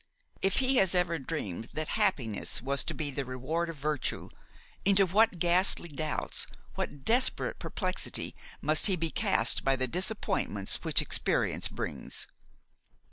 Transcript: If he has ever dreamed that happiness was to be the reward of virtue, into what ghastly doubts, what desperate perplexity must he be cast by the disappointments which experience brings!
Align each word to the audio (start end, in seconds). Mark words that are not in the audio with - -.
If 0.41 0.57
he 0.57 0.77
has 0.77 0.95
ever 0.95 1.19
dreamed 1.19 1.69
that 1.73 1.89
happiness 1.89 2.59
was 2.59 2.83
to 2.85 2.95
be 2.95 3.11
the 3.11 3.23
reward 3.23 3.69
of 3.69 3.75
virtue, 3.75 4.29
into 4.83 5.05
what 5.05 5.37
ghastly 5.37 5.89
doubts, 5.89 6.47
what 6.73 7.05
desperate 7.05 7.59
perplexity 7.59 8.35
must 8.61 8.87
he 8.87 8.95
be 8.95 9.11
cast 9.11 9.63
by 9.63 9.75
the 9.75 9.87
disappointments 9.87 10.83
which 10.83 11.03
experience 11.03 11.67
brings! 11.67 12.25